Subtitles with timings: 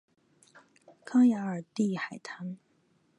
[1.05, 2.57] 康雅尔蒂海滩。